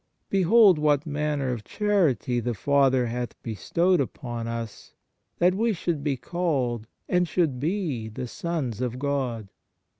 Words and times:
Behold 0.31 0.79
what 0.79 1.05
manner 1.05 1.49
of 1.51 1.63
charity 1.63 2.39
the 2.39 2.55
Father 2.55 3.05
hath 3.05 3.39
bestowed 3.43 4.01
upon 4.01 4.47
us, 4.47 4.95
that 5.37 5.53
we 5.53 5.73
should 5.73 6.03
be 6.03 6.17
called, 6.17 6.87
and 7.07 7.27
should 7.27 7.59
be 7.59 8.07
the 8.09 8.27
sons 8.27 8.81
of 8.81 8.97
God." 8.97 9.49